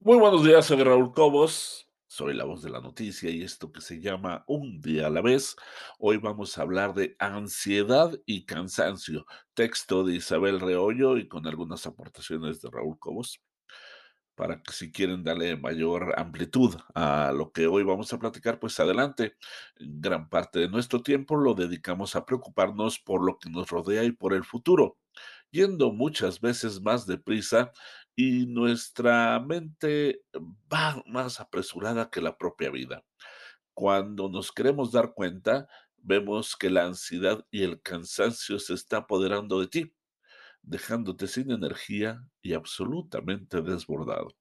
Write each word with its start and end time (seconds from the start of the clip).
Muy 0.00 0.16
buenos 0.16 0.44
días, 0.44 0.64
soy 0.66 0.80
Raúl 0.84 1.12
Cobos, 1.12 1.88
soy 2.06 2.32
la 2.32 2.44
voz 2.44 2.62
de 2.62 2.70
la 2.70 2.80
noticia 2.80 3.30
y 3.30 3.42
esto 3.42 3.72
que 3.72 3.80
se 3.80 4.00
llama 4.00 4.44
Un 4.46 4.80
día 4.80 5.08
a 5.08 5.10
la 5.10 5.20
vez. 5.20 5.56
Hoy 5.98 6.18
vamos 6.18 6.56
a 6.56 6.62
hablar 6.62 6.94
de 6.94 7.16
ansiedad 7.18 8.12
y 8.24 8.46
cansancio, 8.46 9.26
texto 9.54 10.04
de 10.04 10.14
Isabel 10.14 10.60
Reollo 10.60 11.16
y 11.16 11.26
con 11.26 11.48
algunas 11.48 11.84
aportaciones 11.84 12.62
de 12.62 12.70
Raúl 12.70 12.96
Cobos, 13.00 13.42
para 14.36 14.62
que 14.62 14.72
si 14.72 14.92
quieren 14.92 15.24
darle 15.24 15.56
mayor 15.56 16.14
amplitud 16.16 16.76
a 16.94 17.32
lo 17.32 17.50
que 17.50 17.66
hoy 17.66 17.82
vamos 17.82 18.12
a 18.12 18.20
platicar, 18.20 18.60
pues 18.60 18.78
adelante. 18.78 19.34
Gran 19.80 20.28
parte 20.28 20.60
de 20.60 20.68
nuestro 20.68 21.02
tiempo 21.02 21.34
lo 21.36 21.54
dedicamos 21.54 22.14
a 22.14 22.24
preocuparnos 22.24 23.00
por 23.00 23.24
lo 23.26 23.36
que 23.40 23.50
nos 23.50 23.68
rodea 23.68 24.04
y 24.04 24.12
por 24.12 24.32
el 24.32 24.44
futuro 24.44 24.96
yendo 25.50 25.92
muchas 25.92 26.40
veces 26.40 26.80
más 26.80 27.06
deprisa 27.06 27.72
y 28.18 28.46
nuestra 28.46 29.38
mente 29.38 30.24
va 30.34 31.00
más 31.06 31.38
apresurada 31.38 32.10
que 32.10 32.20
la 32.20 32.36
propia 32.36 32.68
vida. 32.68 33.04
Cuando 33.74 34.28
nos 34.28 34.50
queremos 34.50 34.90
dar 34.90 35.14
cuenta, 35.14 35.68
vemos 35.98 36.56
que 36.56 36.68
la 36.68 36.84
ansiedad 36.84 37.46
y 37.52 37.62
el 37.62 37.80
cansancio 37.80 38.58
se 38.58 38.74
está 38.74 38.96
apoderando 38.96 39.60
de 39.60 39.68
ti, 39.68 39.94
dejándote 40.62 41.28
sin 41.28 41.52
energía 41.52 42.20
y 42.42 42.54
absolutamente 42.54 43.62
desbordado. 43.62 44.34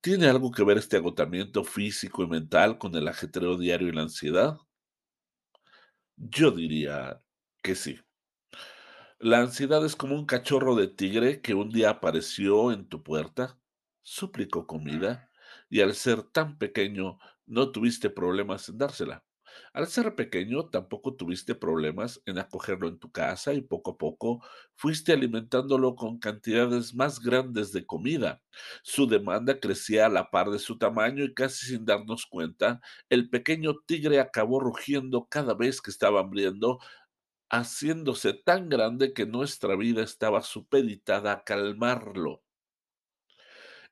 ¿Tiene 0.00 0.28
algo 0.28 0.50
que 0.50 0.64
ver 0.64 0.78
este 0.78 0.96
agotamiento 0.96 1.64
físico 1.64 2.22
y 2.22 2.28
mental 2.28 2.78
con 2.78 2.94
el 2.94 3.08
ajetreo 3.08 3.58
diario 3.58 3.88
y 3.88 3.92
la 3.92 4.04
ansiedad? 4.04 4.56
Yo 6.16 6.50
diría 6.50 7.22
que 7.62 7.74
sí. 7.74 8.00
La 9.18 9.40
ansiedad 9.40 9.84
es 9.84 9.96
como 9.96 10.14
un 10.14 10.26
cachorro 10.26 10.74
de 10.74 10.88
tigre 10.88 11.40
que 11.40 11.54
un 11.54 11.70
día 11.70 11.90
apareció 11.90 12.72
en 12.72 12.88
tu 12.88 13.02
puerta, 13.02 13.58
suplicó 14.02 14.66
comida, 14.66 15.30
y 15.70 15.80
al 15.80 15.94
ser 15.94 16.22
tan 16.22 16.58
pequeño 16.58 17.18
no 17.46 17.72
tuviste 17.72 18.10
problemas 18.10 18.68
en 18.68 18.78
dársela. 18.78 19.24
Al 19.72 19.86
ser 19.86 20.14
pequeño 20.16 20.68
tampoco 20.68 21.14
tuviste 21.16 21.54
problemas 21.54 22.20
en 22.26 22.38
acogerlo 22.38 22.88
en 22.88 22.98
tu 22.98 23.10
casa 23.10 23.54
y 23.54 23.62
poco 23.62 23.92
a 23.92 23.96
poco 23.96 24.44
fuiste 24.74 25.12
alimentándolo 25.14 25.96
con 25.96 26.18
cantidades 26.18 26.94
más 26.94 27.20
grandes 27.20 27.72
de 27.72 27.86
comida. 27.86 28.42
Su 28.82 29.06
demanda 29.06 29.58
crecía 29.58 30.06
a 30.06 30.10
la 30.10 30.30
par 30.30 30.50
de 30.50 30.58
su 30.58 30.76
tamaño 30.76 31.24
y 31.24 31.32
casi 31.32 31.66
sin 31.66 31.86
darnos 31.86 32.26
cuenta, 32.26 32.80
el 33.08 33.30
pequeño 33.30 33.76
tigre 33.86 34.20
acabó 34.20 34.60
rugiendo 34.60 35.26
cada 35.30 35.54
vez 35.54 35.80
que 35.80 35.90
estaba 35.90 36.20
hambriento 36.20 36.78
haciéndose 37.50 38.34
tan 38.34 38.68
grande 38.68 39.12
que 39.12 39.26
nuestra 39.26 39.76
vida 39.76 40.02
estaba 40.02 40.42
supeditada 40.42 41.32
a 41.32 41.44
calmarlo. 41.44 42.42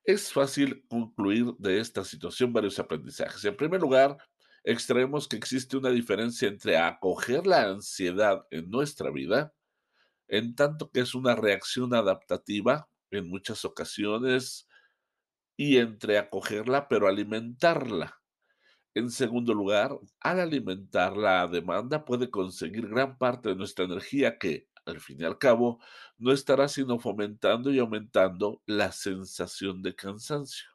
Es 0.04 0.32
fácil 0.32 0.84
concluir 0.88 1.54
de 1.58 1.80
esta 1.80 2.04
situación 2.04 2.52
varios 2.52 2.78
aprendizajes. 2.78 3.44
En 3.44 3.56
primer 3.56 3.80
lugar, 3.80 4.18
extraemos 4.62 5.28
que 5.28 5.36
existe 5.36 5.76
una 5.76 5.90
diferencia 5.90 6.48
entre 6.48 6.76
acoger 6.76 7.46
la 7.46 7.62
ansiedad 7.70 8.46
en 8.50 8.70
nuestra 8.70 9.10
vida, 9.10 9.54
en 10.28 10.54
tanto 10.54 10.90
que 10.90 11.00
es 11.00 11.14
una 11.14 11.34
reacción 11.34 11.94
adaptativa 11.94 12.88
en 13.10 13.28
muchas 13.28 13.64
ocasiones, 13.64 14.68
y 15.56 15.78
entre 15.78 16.18
acogerla 16.18 16.88
pero 16.88 17.08
alimentarla. 17.08 18.23
En 18.94 19.10
segundo 19.10 19.54
lugar, 19.54 19.98
al 20.20 20.40
alimentar 20.40 21.16
la 21.16 21.46
demanda 21.46 22.04
puede 22.04 22.30
conseguir 22.30 22.88
gran 22.88 23.18
parte 23.18 23.50
de 23.50 23.56
nuestra 23.56 23.84
energía 23.84 24.38
que, 24.38 24.68
al 24.86 25.00
fin 25.00 25.20
y 25.20 25.24
al 25.24 25.38
cabo, 25.38 25.80
no 26.18 26.32
estará 26.32 26.68
sino 26.68 26.98
fomentando 26.98 27.72
y 27.72 27.78
aumentando 27.78 28.62
la 28.66 28.92
sensación 28.92 29.82
de 29.82 29.94
cansancio. 29.94 30.68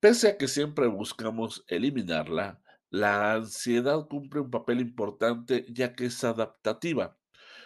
Pese 0.00 0.28
a 0.28 0.36
que 0.38 0.48
siempre 0.48 0.86
buscamos 0.86 1.64
eliminarla, 1.68 2.62
la 2.90 3.34
ansiedad 3.34 4.06
cumple 4.08 4.40
un 4.40 4.50
papel 4.50 4.80
importante 4.80 5.66
ya 5.68 5.94
que 5.94 6.06
es 6.06 6.22
adaptativa. 6.24 7.18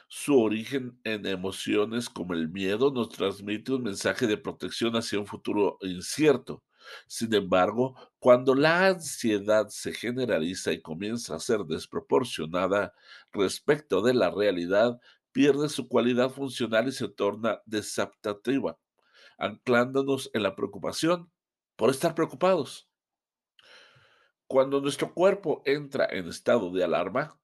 Su 0.08 0.38
origen 0.40 1.00
en 1.04 1.26
emociones 1.26 2.08
como 2.10 2.34
el 2.34 2.48
miedo 2.48 2.90
nos 2.92 3.08
transmite 3.10 3.72
un 3.72 3.82
mensaje 3.84 4.26
de 4.26 4.36
protección 4.38 4.96
hacia 4.96 5.20
un 5.20 5.26
futuro 5.26 5.78
incierto. 5.82 6.64
Sin 7.06 7.32
embargo, 7.34 7.94
cuando 8.18 8.54
la 8.54 8.86
ansiedad 8.88 9.68
se 9.68 9.92
generaliza 9.92 10.72
y 10.72 10.82
comienza 10.82 11.34
a 11.34 11.40
ser 11.40 11.60
desproporcionada 11.64 12.94
respecto 13.32 14.02
de 14.02 14.14
la 14.14 14.30
realidad, 14.30 15.00
pierde 15.32 15.68
su 15.68 15.88
cualidad 15.88 16.30
funcional 16.30 16.88
y 16.88 16.92
se 16.92 17.08
torna 17.08 17.60
desadaptativa, 17.66 18.78
anclándonos 19.38 20.30
en 20.34 20.42
la 20.42 20.54
preocupación 20.54 21.30
por 21.76 21.90
estar 21.90 22.14
preocupados. 22.14 22.88
Cuando 24.46 24.80
nuestro 24.80 25.14
cuerpo 25.14 25.62
entra 25.64 26.06
en 26.10 26.28
estado 26.28 26.70
de 26.70 26.84
alarma, 26.84 27.38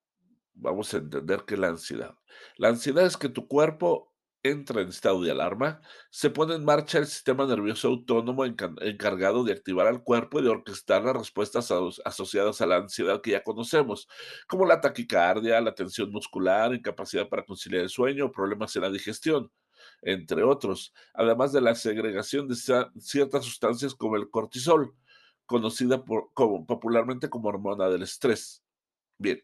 vamos 0.52 0.92
a 0.92 0.98
entender 0.98 1.44
que 1.46 1.56
la 1.56 1.68
ansiedad. 1.68 2.14
La 2.56 2.68
ansiedad 2.68 3.06
es 3.06 3.16
que 3.16 3.28
tu 3.28 3.48
cuerpo 3.48 4.12
entra 4.42 4.80
en 4.82 4.88
estado 4.88 5.22
de 5.22 5.30
alarma, 5.30 5.80
se 6.10 6.30
pone 6.30 6.54
en 6.54 6.64
marcha 6.64 6.98
el 6.98 7.06
sistema 7.06 7.46
nervioso 7.46 7.88
autónomo 7.88 8.44
enca- 8.46 8.74
encargado 8.82 9.44
de 9.44 9.52
activar 9.52 9.86
al 9.86 10.02
cuerpo 10.04 10.40
y 10.40 10.42
de 10.44 10.48
orquestar 10.50 11.02
las 11.04 11.16
respuestas 11.16 11.70
aso- 11.70 12.00
asociadas 12.04 12.60
a 12.60 12.66
la 12.66 12.76
ansiedad 12.76 13.20
que 13.20 13.32
ya 13.32 13.42
conocemos, 13.42 14.08
como 14.46 14.64
la 14.66 14.80
taquicardia, 14.80 15.60
la 15.60 15.74
tensión 15.74 16.10
muscular, 16.12 16.74
incapacidad 16.74 17.28
para 17.28 17.44
conciliar 17.44 17.82
el 17.82 17.88
sueño, 17.90 18.30
problemas 18.32 18.74
en 18.76 18.82
la 18.82 18.90
digestión, 18.90 19.50
entre 20.02 20.42
otros, 20.42 20.92
además 21.14 21.52
de 21.52 21.60
la 21.60 21.74
segregación 21.74 22.48
de 22.48 22.54
ciertas 23.00 23.44
sustancias 23.44 23.94
como 23.94 24.16
el 24.16 24.30
cortisol, 24.30 24.94
conocida 25.46 26.04
popularmente 26.04 27.28
como 27.30 27.48
hormona 27.48 27.88
del 27.88 28.02
estrés. 28.02 28.62
Bien, 29.18 29.42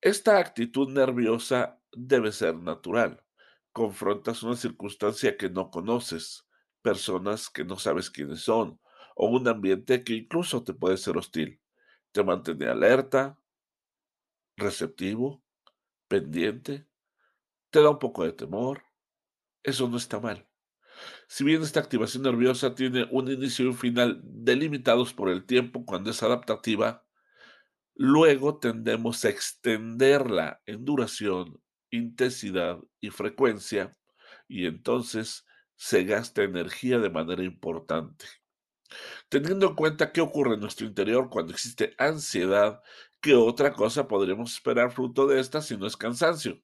esta 0.00 0.38
actitud 0.38 0.88
nerviosa 0.90 1.80
debe 1.92 2.32
ser 2.32 2.56
natural. 2.56 3.22
Confrontas 3.72 4.42
una 4.42 4.56
circunstancia 4.56 5.36
que 5.36 5.48
no 5.48 5.70
conoces, 5.70 6.46
personas 6.82 7.48
que 7.48 7.64
no 7.64 7.76
sabes 7.78 8.10
quiénes 8.10 8.40
son, 8.40 8.80
o 9.16 9.26
un 9.26 9.48
ambiente 9.48 10.04
que 10.04 10.14
incluso 10.14 10.62
te 10.62 10.74
puede 10.74 10.96
ser 10.96 11.16
hostil. 11.16 11.60
Te 12.12 12.22
mantiene 12.22 12.66
alerta, 12.66 13.38
receptivo, 14.56 15.42
pendiente, 16.08 16.86
te 17.70 17.82
da 17.82 17.90
un 17.90 17.98
poco 17.98 18.24
de 18.24 18.32
temor. 18.32 18.84
Eso 19.62 19.88
no 19.88 19.96
está 19.96 20.20
mal. 20.20 20.46
Si 21.28 21.44
bien 21.44 21.62
esta 21.62 21.80
activación 21.80 22.24
nerviosa 22.24 22.74
tiene 22.74 23.08
un 23.10 23.30
inicio 23.30 23.64
y 23.64 23.68
un 23.68 23.76
final 23.76 24.20
delimitados 24.22 25.14
por 25.14 25.30
el 25.30 25.46
tiempo 25.46 25.86
cuando 25.86 26.10
es 26.10 26.22
adaptativa, 26.22 27.06
Luego 27.94 28.58
tendemos 28.58 29.24
a 29.24 29.28
extenderla 29.28 30.62
en 30.66 30.84
duración, 30.84 31.61
intensidad 31.92 32.80
y 33.00 33.10
frecuencia, 33.10 33.96
y 34.48 34.66
entonces 34.66 35.46
se 35.76 36.04
gasta 36.04 36.42
energía 36.42 36.98
de 36.98 37.10
manera 37.10 37.44
importante. 37.44 38.26
Teniendo 39.28 39.68
en 39.68 39.74
cuenta 39.74 40.12
qué 40.12 40.20
ocurre 40.20 40.54
en 40.54 40.60
nuestro 40.60 40.86
interior 40.86 41.28
cuando 41.30 41.52
existe 41.52 41.94
ansiedad, 41.98 42.82
¿qué 43.20 43.34
otra 43.34 43.72
cosa 43.72 44.08
podríamos 44.08 44.52
esperar 44.54 44.90
fruto 44.92 45.26
de 45.26 45.40
esta 45.40 45.62
si 45.62 45.76
no 45.76 45.86
es 45.86 45.96
cansancio? 45.96 46.60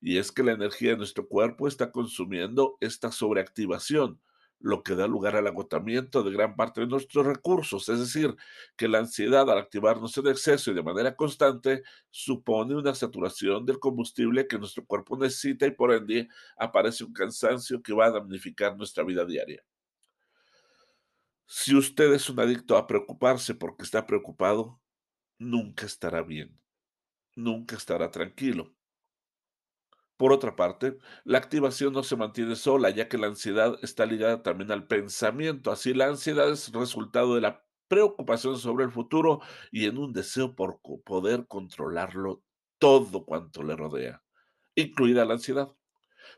Y 0.00 0.18
es 0.18 0.32
que 0.32 0.42
la 0.42 0.52
energía 0.52 0.92
de 0.92 0.98
nuestro 0.98 1.28
cuerpo 1.28 1.68
está 1.68 1.92
consumiendo 1.92 2.76
esta 2.80 3.12
sobreactivación, 3.12 4.20
lo 4.60 4.82
que 4.82 4.94
da 4.94 5.06
lugar 5.06 5.36
al 5.36 5.46
agotamiento 5.46 6.22
de 6.22 6.30
gran 6.32 6.54
parte 6.54 6.82
de 6.82 6.86
nuestros 6.86 7.26
recursos. 7.26 7.88
Es 7.88 7.98
decir, 7.98 8.36
que 8.76 8.88
la 8.88 8.98
ansiedad 8.98 9.50
al 9.50 9.58
activarnos 9.58 10.16
en 10.18 10.28
exceso 10.28 10.70
y 10.70 10.74
de 10.74 10.82
manera 10.82 11.16
constante 11.16 11.82
supone 12.10 12.76
una 12.76 12.94
saturación 12.94 13.64
del 13.64 13.78
combustible 13.78 14.46
que 14.46 14.58
nuestro 14.58 14.84
cuerpo 14.84 15.16
necesita 15.16 15.66
y 15.66 15.72
por 15.72 15.92
ende 15.92 16.28
aparece 16.56 17.04
un 17.04 17.12
cansancio 17.12 17.82
que 17.82 17.94
va 17.94 18.06
a 18.06 18.10
damnificar 18.10 18.76
nuestra 18.76 19.02
vida 19.02 19.24
diaria. 19.24 19.64
Si 21.46 21.74
usted 21.74 22.12
es 22.12 22.28
un 22.30 22.38
adicto 22.38 22.76
a 22.76 22.86
preocuparse 22.86 23.54
porque 23.54 23.82
está 23.82 24.06
preocupado, 24.06 24.80
nunca 25.38 25.86
estará 25.86 26.22
bien, 26.22 26.60
nunca 27.34 27.76
estará 27.76 28.10
tranquilo 28.10 28.74
Por 30.20 30.34
otra 30.34 30.54
parte, 30.54 30.98
la 31.24 31.38
activación 31.38 31.94
no 31.94 32.02
se 32.02 32.14
mantiene 32.14 32.54
sola, 32.54 32.90
ya 32.90 33.08
que 33.08 33.16
la 33.16 33.28
ansiedad 33.28 33.78
está 33.80 34.04
ligada 34.04 34.42
también 34.42 34.70
al 34.70 34.86
pensamiento. 34.86 35.72
Así, 35.72 35.94
la 35.94 36.08
ansiedad 36.08 36.50
es 36.50 36.70
resultado 36.72 37.36
de 37.36 37.40
la 37.40 37.64
preocupación 37.88 38.58
sobre 38.58 38.84
el 38.84 38.90
futuro 38.90 39.40
y 39.72 39.86
en 39.86 39.96
un 39.96 40.12
deseo 40.12 40.54
por 40.54 40.78
poder 41.06 41.46
controlarlo 41.46 42.42
todo 42.78 43.24
cuanto 43.24 43.62
le 43.62 43.74
rodea, 43.74 44.22
incluida 44.74 45.24
la 45.24 45.32
ansiedad. 45.32 45.70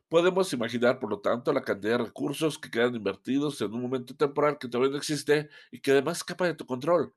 Podemos 0.09 0.53
imaginar, 0.53 1.01
por 1.01 1.11
lo 1.11 1.19
tanto, 1.19 1.53
la 1.53 1.63
cantidad 1.63 1.99
de 1.99 2.05
recursos 2.05 2.61
que 2.61 2.71
quedan 2.71 2.95
invertidos 2.95 3.61
en 3.63 3.75
un 3.75 3.83
momento 3.83 4.15
temporal 4.15 4.59
que 4.59 4.69
todavía 4.69 4.93
no 4.93 4.99
existe 4.99 5.49
y 5.73 5.81
que 5.81 5.91
además 5.91 6.19
escapa 6.19 6.47
de 6.47 6.55
tu 6.55 6.67
control. 6.67 7.13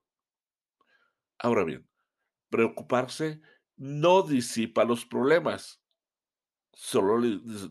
Ahora 1.38 1.64
bien, 1.64 1.88
preocuparse 2.50 3.40
no 3.78 4.24
disipa 4.24 4.84
los 4.84 5.06
problemas, 5.06 5.85
solo 6.76 7.22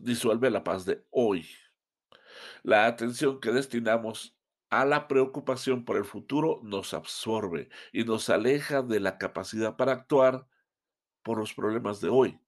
disuelve 0.01 0.49
la 0.49 0.63
paz 0.63 0.85
de 0.85 1.05
hoy. 1.11 1.47
La 2.63 2.87
atención 2.87 3.39
que 3.39 3.51
destinamos 3.51 4.35
a 4.69 4.85
la 4.85 5.07
preocupación 5.07 5.85
por 5.85 5.97
el 5.97 6.05
futuro 6.05 6.59
nos 6.63 6.93
absorbe 6.93 7.69
y 7.93 8.03
nos 8.03 8.29
aleja 8.29 8.81
de 8.81 8.99
la 8.99 9.17
capacidad 9.17 9.77
para 9.77 9.93
actuar 9.93 10.47
por 11.23 11.37
los 11.37 11.53
problemas 11.53 12.01
de 12.01 12.09
hoy, 12.09 12.39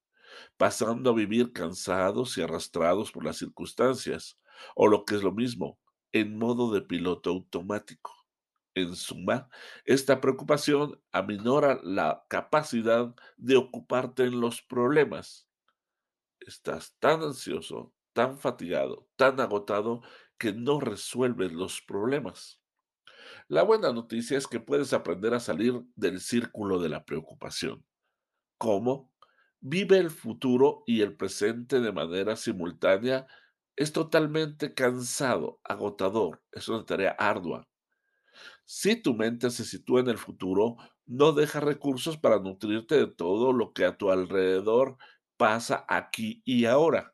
pasando 0.57 1.11
a 1.11 1.13
vivir 1.13 1.53
cansados 1.53 2.37
y 2.37 2.41
arrastrados 2.41 3.11
por 3.11 3.23
las 3.23 3.37
circunstancias, 3.37 4.39
o 4.75 4.87
lo 4.87 5.05
que 5.05 5.15
es 5.15 5.23
lo 5.23 5.31
mismo, 5.31 5.79
en 6.11 6.37
modo 6.37 6.73
de 6.73 6.81
piloto 6.81 7.29
automático. 7.29 8.13
En 8.73 8.95
suma, 8.95 9.49
esta 9.85 10.21
preocupación 10.21 11.01
aminora 11.11 11.79
la 11.83 12.25
capacidad 12.29 13.13
de 13.35 13.55
ocuparte 13.55 14.23
en 14.23 14.39
los 14.39 14.61
problemas. 14.61 15.46
Estás 16.47 16.95
tan 16.99 17.21
ansioso, 17.23 17.93
tan 18.13 18.37
fatigado, 18.37 19.09
tan 19.17 19.41
agotado 19.41 20.01
que 20.37 20.53
no 20.53 20.79
resuelves 20.79 21.51
los 21.51 21.81
problemas. 21.81 22.61
La 23.49 23.63
buena 23.63 23.91
noticia 23.91 24.37
es 24.37 24.47
que 24.47 24.61
puedes 24.61 24.93
aprender 24.93 25.33
a 25.33 25.41
salir 25.41 25.83
del 25.97 26.21
círculo 26.21 26.79
de 26.79 26.87
la 26.87 27.03
preocupación. 27.03 27.85
¿Cómo? 28.57 29.11
Vive 29.59 29.97
el 29.97 30.09
futuro 30.09 30.83
y 30.87 31.01
el 31.01 31.17
presente 31.17 31.81
de 31.81 31.91
manera 31.91 32.37
simultánea. 32.37 33.27
Es 33.75 33.91
totalmente 33.91 34.73
cansado, 34.73 35.59
agotador, 35.65 36.41
es 36.53 36.69
una 36.69 36.85
tarea 36.85 37.11
ardua. 37.19 37.67
Si 38.63 38.95
tu 39.01 39.13
mente 39.13 39.49
se 39.49 39.65
sitúa 39.65 39.99
en 39.99 40.07
el 40.07 40.17
futuro, 40.17 40.77
no 41.05 41.33
deja 41.33 41.59
recursos 41.59 42.17
para 42.17 42.39
nutrirte 42.39 42.95
de 42.95 43.07
todo 43.07 43.51
lo 43.51 43.73
que 43.73 43.83
a 43.83 43.97
tu 43.97 44.11
alrededor 44.11 44.97
pasa 45.37 45.85
aquí 45.87 46.41
y 46.45 46.65
ahora. 46.65 47.13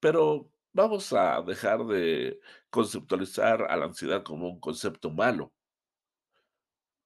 Pero 0.00 0.52
vamos 0.72 1.12
a 1.12 1.42
dejar 1.42 1.84
de 1.86 2.38
conceptualizar 2.70 3.62
a 3.62 3.76
la 3.76 3.86
ansiedad 3.86 4.22
como 4.22 4.48
un 4.48 4.60
concepto 4.60 5.10
malo. 5.10 5.52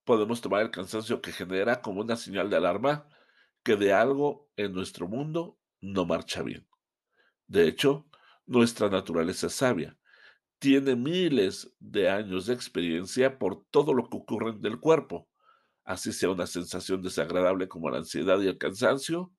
Podemos 0.04 0.40
tomar 0.40 0.62
el 0.62 0.70
cansancio 0.70 1.22
que 1.22 1.32
genera 1.32 1.80
como 1.80 2.00
una 2.00 2.16
señal 2.16 2.50
de 2.50 2.56
alarma 2.56 3.08
que 3.62 3.76
de 3.76 3.92
algo 3.92 4.50
en 4.56 4.72
nuestro 4.72 5.06
mundo 5.08 5.58
no 5.80 6.04
marcha 6.04 6.42
bien. 6.42 6.66
De 7.46 7.68
hecho, 7.68 8.06
nuestra 8.46 8.88
naturaleza 8.88 9.46
es 9.46 9.54
sabia. 9.54 9.96
Tiene 10.58 10.96
miles 10.96 11.74
de 11.78 12.10
años 12.10 12.46
de 12.46 12.54
experiencia 12.54 13.38
por 13.38 13.64
todo 13.66 13.94
lo 13.94 14.08
que 14.08 14.16
ocurre 14.16 14.50
en 14.50 14.64
el 14.66 14.80
cuerpo. 14.80 15.28
Así 15.84 16.12
sea 16.12 16.30
una 16.30 16.46
sensación 16.46 17.02
desagradable 17.02 17.68
como 17.68 17.90
la 17.90 17.98
ansiedad 17.98 18.40
y 18.40 18.48
el 18.48 18.58
cansancio, 18.58 19.32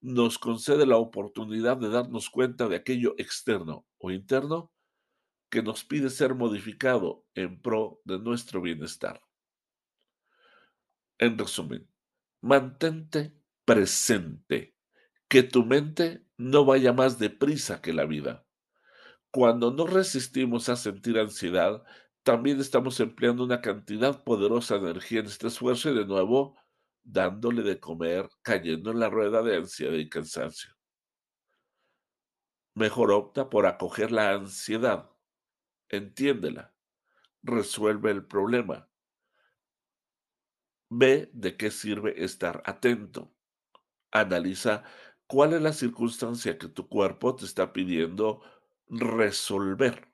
nos 0.00 0.38
concede 0.38 0.86
la 0.86 0.96
oportunidad 0.96 1.76
de 1.76 1.90
darnos 1.90 2.30
cuenta 2.30 2.68
de 2.68 2.76
aquello 2.76 3.14
externo 3.18 3.86
o 3.98 4.10
interno 4.10 4.72
que 5.50 5.62
nos 5.62 5.84
pide 5.84 6.10
ser 6.10 6.34
modificado 6.34 7.26
en 7.34 7.60
pro 7.60 8.00
de 8.04 8.18
nuestro 8.18 8.62
bienestar. 8.62 9.20
En 11.18 11.36
resumen, 11.36 11.88
mantente 12.40 13.34
presente, 13.64 14.74
que 15.28 15.42
tu 15.42 15.64
mente 15.64 16.24
no 16.38 16.64
vaya 16.64 16.92
más 16.92 17.18
deprisa 17.18 17.82
que 17.82 17.92
la 17.92 18.06
vida. 18.06 18.46
Cuando 19.30 19.70
no 19.70 19.86
resistimos 19.86 20.68
a 20.68 20.76
sentir 20.76 21.18
ansiedad, 21.18 21.84
también 22.22 22.58
estamos 22.60 22.98
empleando 23.00 23.44
una 23.44 23.60
cantidad 23.60 24.24
poderosa 24.24 24.78
de 24.78 24.90
energía 24.90 25.20
en 25.20 25.26
este 25.26 25.48
esfuerzo 25.48 25.90
y 25.90 25.94
de 25.94 26.06
nuevo 26.06 26.56
dándole 27.02 27.62
de 27.62 27.80
comer, 27.80 28.28
cayendo 28.42 28.90
en 28.90 29.00
la 29.00 29.08
rueda 29.08 29.42
de 29.42 29.56
ansiedad 29.56 29.94
y 29.94 30.08
cansancio. 30.08 30.74
Mejor 32.74 33.10
opta 33.10 33.50
por 33.50 33.66
acoger 33.66 34.12
la 34.12 34.32
ansiedad, 34.32 35.10
entiéndela, 35.88 36.74
resuelve 37.42 38.10
el 38.10 38.24
problema, 38.24 38.88
ve 40.88 41.30
de 41.32 41.56
qué 41.56 41.70
sirve 41.70 42.22
estar 42.22 42.62
atento, 42.64 43.34
analiza 44.12 44.84
cuál 45.26 45.54
es 45.54 45.62
la 45.62 45.72
circunstancia 45.72 46.58
que 46.58 46.68
tu 46.68 46.88
cuerpo 46.88 47.36
te 47.36 47.44
está 47.44 47.72
pidiendo 47.72 48.42
resolver. 48.88 50.08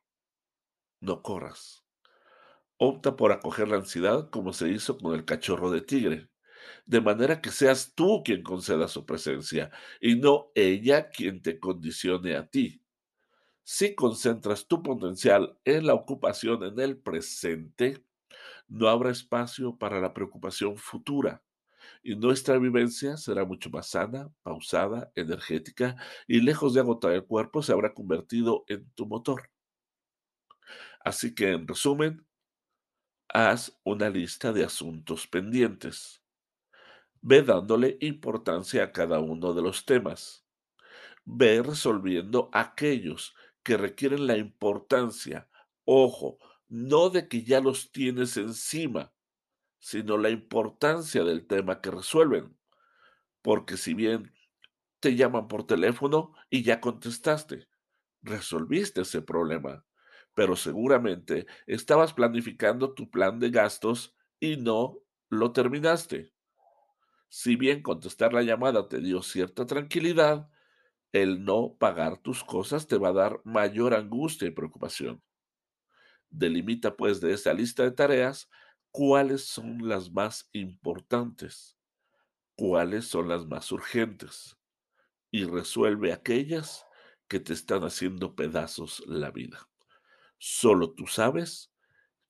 No 1.00 1.22
corras. 1.22 1.84
Opta 2.78 3.16
por 3.16 3.32
acoger 3.32 3.68
la 3.68 3.76
ansiedad 3.76 4.28
como 4.30 4.52
se 4.52 4.68
hizo 4.68 4.98
con 4.98 5.14
el 5.14 5.24
cachorro 5.24 5.70
de 5.70 5.80
tigre 5.80 6.30
de 6.86 7.00
manera 7.00 7.40
que 7.40 7.50
seas 7.50 7.94
tú 7.94 8.22
quien 8.24 8.42
conceda 8.42 8.88
su 8.88 9.04
presencia 9.06 9.70
y 10.00 10.16
no 10.16 10.50
ella 10.54 11.10
quien 11.10 11.42
te 11.42 11.58
condicione 11.60 12.36
a 12.36 12.46
ti. 12.46 12.82
Si 13.64 13.94
concentras 13.94 14.66
tu 14.66 14.82
potencial 14.82 15.58
en 15.64 15.86
la 15.86 15.94
ocupación 15.94 16.62
en 16.64 16.78
el 16.78 16.98
presente, 16.98 18.04
no 18.68 18.88
habrá 18.88 19.10
espacio 19.10 19.76
para 19.76 20.00
la 20.00 20.14
preocupación 20.14 20.76
futura 20.76 21.42
y 22.02 22.14
nuestra 22.16 22.58
vivencia 22.58 23.16
será 23.16 23.44
mucho 23.44 23.70
más 23.70 23.88
sana, 23.88 24.30
pausada, 24.42 25.10
energética 25.14 25.96
y 26.26 26.40
lejos 26.40 26.74
de 26.74 26.80
agotar 26.80 27.12
el 27.12 27.24
cuerpo 27.24 27.62
se 27.62 27.72
habrá 27.72 27.94
convertido 27.94 28.64
en 28.68 28.88
tu 28.90 29.06
motor. 29.06 29.50
Así 31.00 31.34
que 31.34 31.52
en 31.52 31.68
resumen, 31.68 32.26
haz 33.28 33.78
una 33.84 34.08
lista 34.08 34.52
de 34.52 34.64
asuntos 34.64 35.26
pendientes. 35.26 36.22
Ve 37.28 37.43
dándole 37.43 37.99
importancia 38.02 38.84
a 38.84 38.93
cada 38.93 39.19
uno 39.19 39.52
de 39.52 39.61
los 39.61 39.84
temas. 39.84 40.46
Ve 41.25 41.61
resolviendo 41.61 42.50
aquellos 42.52 43.34
que 43.64 43.76
requieren 43.76 44.28
la 44.28 44.37
importancia. 44.37 45.50
Ojo, 45.84 46.38
no 46.69 47.11
de 47.11 47.26
que 47.26 47.43
ya 47.43 47.61
los 47.61 47.90
tienes 47.90 48.37
encima, 48.37 49.12
sino 49.81 50.19
la 50.19 50.31
importancia 50.31 51.25
del 51.25 51.49
tema 51.49 51.81
que 51.81 51.90
resuelven. 51.90 52.56
Porque 53.43 53.76
si 53.76 53.94
bien 53.94 54.32
te 55.00 55.17
llaman 55.17 55.49
por 55.49 55.67
teléfono 55.67 56.32
y 56.49 56.62
ya 56.62 56.81
contestaste, 56.81 57.67
resolviste 58.23 59.00
ese 59.00 59.20
problema, 59.20 59.84
pero 60.32 60.55
seguramente 60.55 61.49
estabas 61.67 62.14
planificando 62.14 62.94
tu 62.94 63.11
plan 63.11 63.40
de 63.40 63.50
gastos 63.50 64.14
y 64.38 64.58
no 64.58 65.00
lo 65.28 65.50
terminaste. 65.50 66.35
Si 67.28 67.56
bien 67.56 67.82
contestar 67.82 68.32
la 68.32 68.43
llamada 68.43 68.88
te 68.88 69.00
dio 69.00 69.23
cierta 69.23 69.67
tranquilidad, 69.67 70.50
el 71.12 71.44
no 71.44 71.76
pagar 71.78 72.19
tus 72.19 72.44
cosas 72.44 72.87
te 72.87 72.99
va 72.99 73.08
a 73.08 73.12
dar 73.12 73.40
mayor 73.44 73.94
angustia 73.94 74.49
y 74.49 74.52
preocupación. 74.52 75.23
Delimita 76.30 76.97
pues 76.97 77.21
de 77.21 77.33
esa 77.33 77.54
lista 77.54 77.83
de 77.83 77.92
tareas 77.92 78.50
cuáles 78.90 79.45
son 79.47 79.88
las 79.88 80.11
más 80.11 80.49
importantes, 80.52 81.78
cuáles 82.56 83.06
son 83.06 83.28
las 83.28 83.47
más 83.47 83.73
urgentes 83.73 84.59
y 85.30 85.45
resuelve 85.45 86.12
aquellas 86.12 86.87
que 87.28 87.40
te 87.40 87.52
están 87.52 87.85
haciendo 87.85 88.37
pedazos 88.37 89.02
la 89.06 89.30
vida. 89.30 89.68
Solo 90.38 90.92
tú 90.92 91.06
sabes 91.06 91.73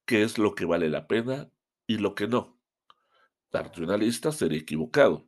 qué 0.06 0.22
es 0.22 0.38
lo 0.38 0.54
que 0.54 0.64
vale 0.64 0.90
la 0.90 1.06
pena 1.08 1.50
y 1.86 1.98
lo 1.98 2.14
que 2.14 2.28
no. 2.28 2.55
Darte 3.56 3.82
una 3.82 3.96
lista 3.96 4.32
sería 4.32 4.58
equivocado. 4.58 5.26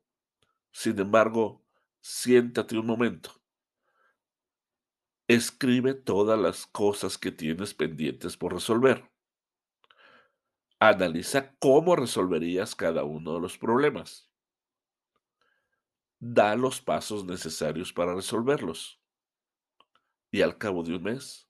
Sin 0.71 0.99
embargo, 0.99 1.65
siéntate 2.03 2.77
un 2.77 2.85
momento. 2.85 3.31
Escribe 5.27 5.95
todas 5.95 6.39
las 6.39 6.67
cosas 6.67 7.17
que 7.17 7.33
tienes 7.33 7.73
pendientes 7.73 8.37
por 8.37 8.53
resolver. 8.53 9.11
Analiza 10.79 11.55
cómo 11.59 11.97
resolverías 11.97 12.75
cada 12.75 13.03
uno 13.03 13.33
de 13.33 13.41
los 13.41 13.57
problemas. 13.57 14.31
Da 16.19 16.55
los 16.55 16.83
pasos 16.83 17.25
necesarios 17.25 17.95
para 17.95 18.15
resolverlos. 18.15 19.01
Y 20.31 20.43
al 20.43 20.59
cabo 20.59 20.83
de 20.83 20.97
un 20.97 21.05
mes, 21.05 21.49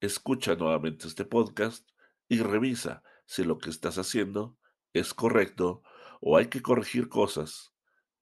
escucha 0.00 0.54
nuevamente 0.54 1.08
este 1.08 1.24
podcast 1.24 1.90
y 2.28 2.38
revisa 2.42 3.02
si 3.26 3.42
lo 3.42 3.58
que 3.58 3.70
estás 3.70 3.98
haciendo 3.98 4.56
es 4.92 5.14
correcto 5.14 5.82
o 6.24 6.36
hay 6.36 6.46
que 6.46 6.62
corregir 6.62 7.08
cosas 7.08 7.74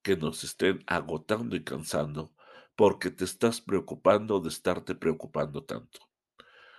que 0.02 0.16
nos 0.16 0.42
estén 0.42 0.82
agotando 0.86 1.54
y 1.54 1.62
cansando 1.62 2.34
porque 2.74 3.10
te 3.10 3.24
estás 3.24 3.60
preocupando 3.60 4.40
de 4.40 4.48
estarte 4.48 4.94
preocupando 4.94 5.64
tanto. 5.64 6.00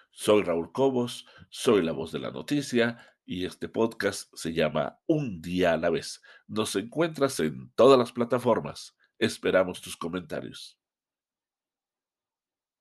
Soy 0.10 0.42
Raúl 0.42 0.72
Cobos, 0.72 1.28
soy 1.50 1.84
la 1.84 1.92
voz 1.92 2.12
de 2.12 2.20
la 2.20 2.32
noticia 2.32 2.98
y 3.24 3.46
este 3.46 3.70
podcast 3.70 4.34
se 4.34 4.51
llama 4.51 5.00
Un 5.06 5.42
día 5.44 5.74
a 5.74 5.78
la 5.78 5.92
vez. 5.92 6.24
Nos 6.48 6.75
encuentras 6.75 7.40
en 7.40 7.72
todas 7.75 8.00
las 8.00 8.12
plataformas. 8.12 8.98
Esperamos 9.20 9.80
tus 9.80 9.96
comentarios. 9.96 10.80